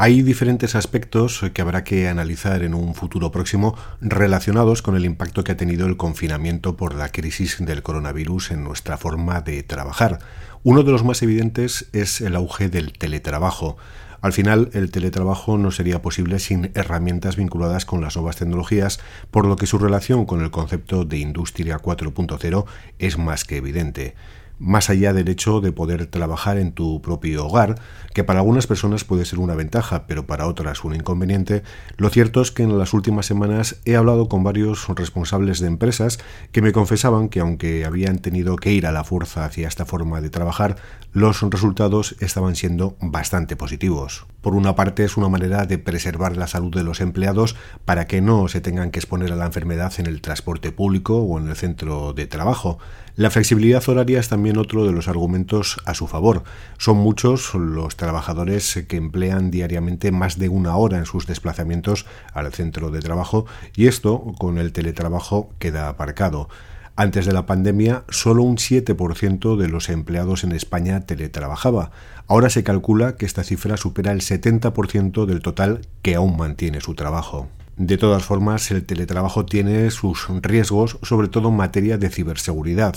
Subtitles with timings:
[0.00, 5.42] Hay diferentes aspectos que habrá que analizar en un futuro próximo relacionados con el impacto
[5.42, 10.20] que ha tenido el confinamiento por la crisis del coronavirus en nuestra forma de trabajar.
[10.62, 13.76] Uno de los más evidentes es el auge del teletrabajo.
[14.20, 19.00] Al final, el teletrabajo no sería posible sin herramientas vinculadas con las nuevas tecnologías,
[19.32, 22.66] por lo que su relación con el concepto de Industria 4.0
[23.00, 24.14] es más que evidente
[24.58, 27.76] más allá del hecho de poder trabajar en tu propio hogar,
[28.14, 31.62] que para algunas personas puede ser una ventaja, pero para otras un inconveniente,
[31.96, 36.18] lo cierto es que en las últimas semanas he hablado con varios responsables de empresas
[36.52, 40.20] que me confesaban que aunque habían tenido que ir a la fuerza hacia esta forma
[40.20, 40.76] de trabajar,
[41.12, 44.26] los resultados estaban siendo bastante positivos.
[44.40, 48.20] Por una parte es una manera de preservar la salud de los empleados para que
[48.20, 51.56] no se tengan que exponer a la enfermedad en el transporte público o en el
[51.56, 52.78] centro de trabajo.
[53.16, 56.44] La flexibilidad horaria es también otro de los argumentos a su favor.
[56.78, 62.50] Son muchos los trabajadores que emplean diariamente más de una hora en sus desplazamientos al
[62.54, 63.44] centro de trabajo
[63.76, 66.48] y esto con el teletrabajo queda aparcado.
[66.96, 71.92] Antes de la pandemia, solo un 7% de los empleados en España teletrabajaba.
[72.26, 76.94] Ahora se calcula que esta cifra supera el 70% del total que aún mantiene su
[76.94, 77.46] trabajo.
[77.76, 82.96] De todas formas, el teletrabajo tiene sus riesgos, sobre todo en materia de ciberseguridad.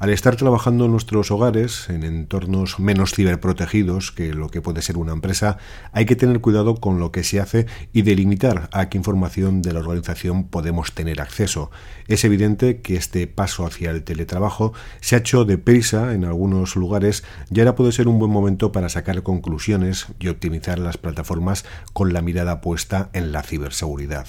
[0.00, 4.96] Al estar trabajando en nuestros hogares, en entornos menos ciberprotegidos que lo que puede ser
[4.96, 5.58] una empresa,
[5.90, 9.72] hay que tener cuidado con lo que se hace y delimitar a qué información de
[9.72, 11.72] la organización podemos tener acceso.
[12.06, 17.24] Es evidente que este paso hacia el teletrabajo se ha hecho deprisa en algunos lugares
[17.50, 22.12] y ahora puede ser un buen momento para sacar conclusiones y optimizar las plataformas con
[22.12, 24.28] la mirada puesta en la ciberseguridad.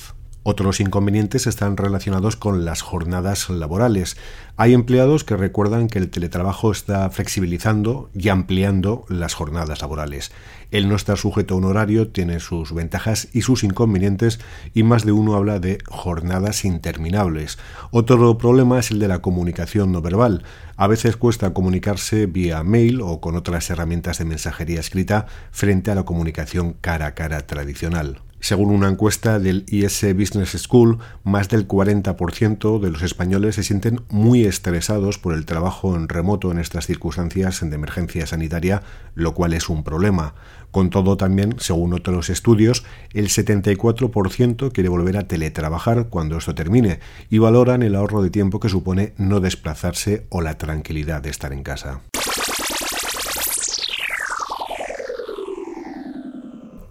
[0.52, 4.18] Otros inconvenientes están relacionados con las jornadas laborales.
[4.58, 10.32] Hay empleados que recuerdan que el teletrabajo está flexibilizando y ampliando las jornadas laborales.
[10.72, 14.40] El no estar sujeto a un horario tiene sus ventajas y sus inconvenientes
[14.74, 17.60] y más de uno habla de jornadas interminables.
[17.92, 20.46] Otro problema es el de la comunicación no verbal.
[20.78, 25.96] A veces cuesta comunicarse vía mail o con otras herramientas de mensajería escrita frente a
[25.96, 28.24] la comunicación cara a cara tradicional.
[28.42, 34.02] Según una encuesta del IS Business School, más del 40% de los españoles se sienten
[34.10, 38.82] muy estresados por el trabajo en remoto en estas circunstancias de emergencia sanitaria,
[39.14, 40.36] lo cual es un problema.
[40.72, 47.00] Con todo, también, según otros estudios, el 74% quiere volver a teletrabajar cuando esto termine
[47.30, 51.52] y valoran el ahorro de tiempo que supone no desplazarse o la tranquilidad de estar
[51.52, 52.02] en casa.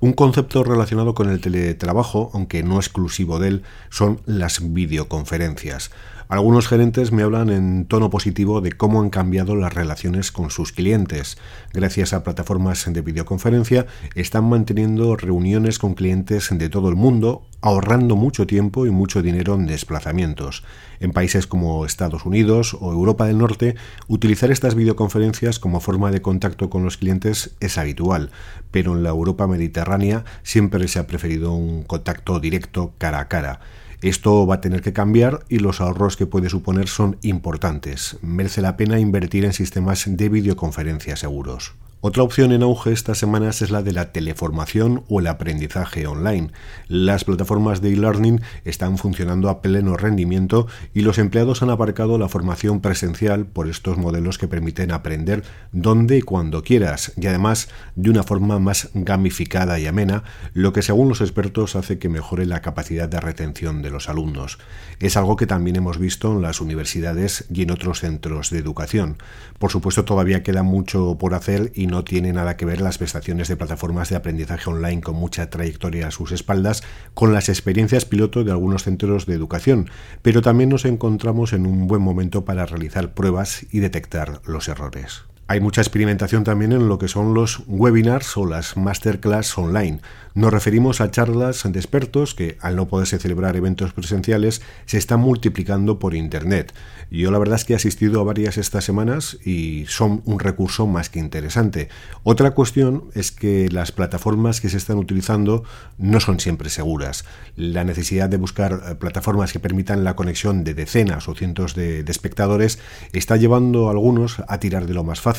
[0.00, 5.90] Un concepto relacionado con el teletrabajo, aunque no exclusivo de él, son las videoconferencias.
[6.28, 10.72] Algunos gerentes me hablan en tono positivo de cómo han cambiado las relaciones con sus
[10.72, 11.38] clientes.
[11.72, 18.14] Gracias a plataformas de videoconferencia están manteniendo reuniones con clientes de todo el mundo, ahorrando
[18.14, 20.64] mucho tiempo y mucho dinero en desplazamientos.
[21.00, 26.20] En países como Estados Unidos o Europa del Norte, utilizar estas videoconferencias como forma de
[26.20, 28.32] contacto con los clientes es habitual,
[28.70, 33.60] pero en la Europa mediterránea siempre se ha preferido un contacto directo cara a cara.
[34.00, 38.16] Esto va a tener que cambiar y los ahorros que puede suponer son importantes.
[38.22, 41.74] Merece la pena invertir en sistemas de videoconferencia seguros.
[42.00, 46.52] Otra opción en auge estas semanas es la de la teleformación o el aprendizaje online.
[46.86, 52.28] Las plataformas de e-learning están funcionando a pleno rendimiento y los empleados han aparcado la
[52.28, 55.42] formación presencial por estos modelos que permiten aprender
[55.72, 60.22] donde y cuando quieras y además de una forma más gamificada y amena,
[60.54, 64.60] lo que según los expertos hace que mejore la capacidad de retención de los alumnos.
[65.00, 69.16] Es algo que también hemos visto en las universidades y en otros centros de educación.
[69.58, 73.48] Por supuesto todavía queda mucho por hacer y no tiene nada que ver las prestaciones
[73.48, 76.82] de plataformas de aprendizaje online con mucha trayectoria a sus espaldas
[77.14, 79.90] con las experiencias piloto de algunos centros de educación,
[80.22, 85.24] pero también nos encontramos en un buen momento para realizar pruebas y detectar los errores.
[85.50, 90.00] Hay mucha experimentación también en lo que son los webinars o las masterclass online.
[90.34, 95.20] Nos referimos a charlas de expertos que, al no poderse celebrar eventos presenciales, se están
[95.20, 96.74] multiplicando por Internet.
[97.10, 100.86] Yo la verdad es que he asistido a varias estas semanas y son un recurso
[100.86, 101.88] más que interesante.
[102.24, 105.64] Otra cuestión es que las plataformas que se están utilizando
[105.96, 107.24] no son siempre seguras.
[107.56, 112.04] La necesidad de buscar eh, plataformas que permitan la conexión de decenas o cientos de,
[112.04, 112.78] de espectadores
[113.14, 115.37] está llevando a algunos a tirar de lo más fácil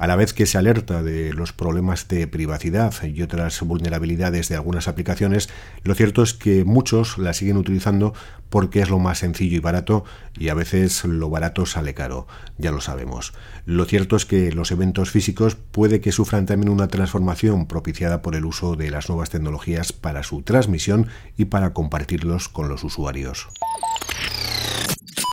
[0.00, 4.54] a la vez que se alerta de los problemas de privacidad y otras vulnerabilidades de
[4.54, 5.50] algunas aplicaciones,
[5.84, 8.14] lo cierto es que muchos la siguen utilizando
[8.48, 10.04] porque es lo más sencillo y barato
[10.34, 13.34] y a veces lo barato sale caro, ya lo sabemos.
[13.66, 18.34] Lo cierto es que los eventos físicos puede que sufran también una transformación propiciada por
[18.34, 23.48] el uso de las nuevas tecnologías para su transmisión y para compartirlos con los usuarios.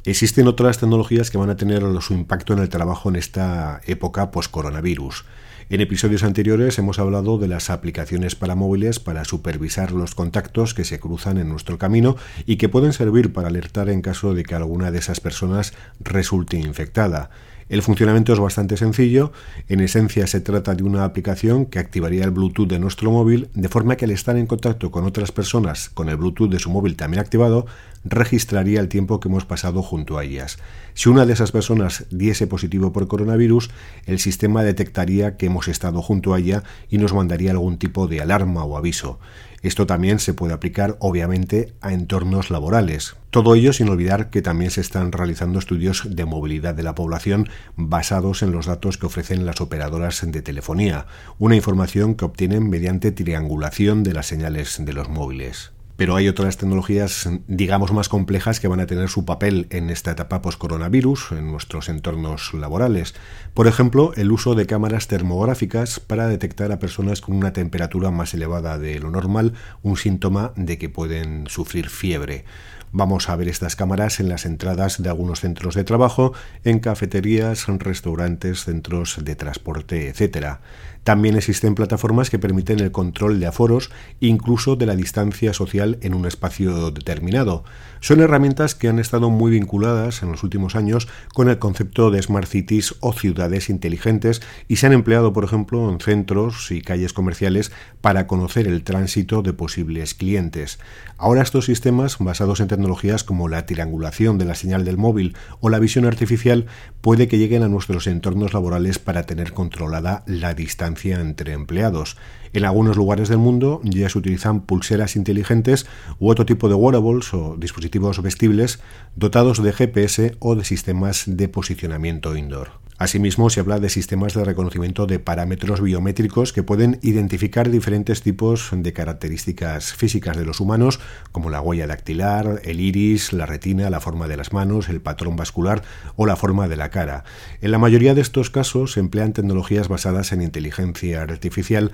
[0.08, 4.32] Existen otras tecnologías que van a tener su impacto en el trabajo en esta época
[4.32, 5.26] post-coronavirus.
[5.70, 10.86] En episodios anteriores hemos hablado de las aplicaciones para móviles para supervisar los contactos que
[10.86, 12.16] se cruzan en nuestro camino
[12.46, 16.56] y que pueden servir para alertar en caso de que alguna de esas personas resulte
[16.56, 17.30] infectada.
[17.70, 19.34] El funcionamiento es bastante sencillo,
[19.68, 23.68] en esencia se trata de una aplicación que activaría el Bluetooth de nuestro móvil de
[23.68, 26.96] forma que al estar en contacto con otras personas con el Bluetooth de su móvil
[26.96, 27.66] también activado,
[28.06, 30.60] registraría el tiempo que hemos pasado junto a ellas.
[30.94, 33.70] Si una de esas personas diese positivo por coronavirus,
[34.06, 38.22] el sistema detectaría que hemos estado junto a ella y nos mandaría algún tipo de
[38.22, 39.20] alarma o aviso.
[39.62, 43.16] Esto también se puede aplicar obviamente a entornos laborales.
[43.32, 47.50] Todo ello sin olvidar que también se están realizando estudios de movilidad de la población
[47.76, 51.08] basados en los datos que ofrecen las operadoras de telefonía,
[51.40, 56.58] una información que obtienen mediante triangulación de las señales de los móviles pero hay otras
[56.58, 61.52] tecnologías, digamos, más complejas que van a tener su papel en esta etapa post-coronavirus, en
[61.52, 63.16] nuestros entornos laborales.
[63.56, 68.36] Por ejemplo, el uso de cámaras termográficas para detectar a personas con una temperatura más
[68.36, 72.46] elevada de lo normal, un síntoma de que pueden sufrir fiebre.
[72.92, 77.68] Vamos a ver estas cámaras en las entradas de algunos centros de trabajo, en cafeterías,
[77.68, 80.58] en restaurantes, centros de transporte, etc.
[81.04, 86.14] También existen plataformas que permiten el control de aforos, incluso de la distancia social en
[86.14, 87.64] un espacio determinado.
[88.00, 92.22] Son herramientas que han estado muy vinculadas en los últimos años con el concepto de
[92.22, 97.14] smart cities o ciudades inteligentes y se han empleado, por ejemplo, en centros y calles
[97.14, 100.78] comerciales para conocer el tránsito de posibles clientes.
[101.18, 105.70] Ahora estos sistemas, basados en tecnologías como la triangulación de la señal del móvil o
[105.70, 106.68] la visión artificial,
[107.02, 112.18] puede que lleguen a nuestros entornos laborales para tener controlada la distancia entre empleados.
[112.58, 115.86] En algunos lugares del mundo ya se utilizan pulseras inteligentes
[116.18, 118.80] u otro tipo de wearables o dispositivos vestibles
[119.16, 122.88] dotados de GPS o de sistemas de posicionamiento indoor.
[123.00, 128.70] Asimismo, se habla de sistemas de reconocimiento de parámetros biométricos que pueden identificar diferentes tipos
[128.74, 131.00] de características físicas de los humanos,
[131.32, 135.36] como la huella dactilar, el iris, la retina, la forma de las manos, el patrón
[135.36, 135.84] vascular
[136.16, 137.24] o la forma de la cara.
[137.62, 141.92] En la mayoría de estos casos se emplean tecnologías basadas en inteligencia artificial